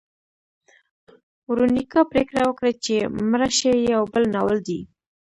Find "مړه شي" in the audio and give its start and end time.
3.31-3.71